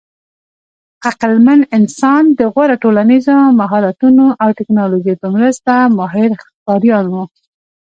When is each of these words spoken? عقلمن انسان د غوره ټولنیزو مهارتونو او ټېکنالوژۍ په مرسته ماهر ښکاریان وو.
عقلمن 1.09 1.59
انسان 1.77 2.23
د 2.39 2.39
غوره 2.53 2.75
ټولنیزو 2.83 3.37
مهارتونو 3.59 4.25
او 4.41 4.49
ټېکنالوژۍ 4.57 5.15
په 5.21 5.27
مرسته 5.35 5.71
ماهر 5.97 6.29
ښکاریان 6.43 7.05
وو. 7.09 7.23